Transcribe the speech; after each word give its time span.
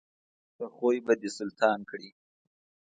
ښه 0.55 0.65
خوی 0.75 0.97
به 1.05 1.13
دې 1.21 1.29
سلطان 1.37 1.79
کړي. 1.89 2.09